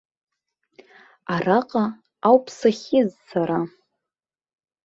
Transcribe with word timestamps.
Араҟа 1.33 1.83
ауп 2.27 2.45
сахьиз 2.57 3.09
сара. 3.27 3.59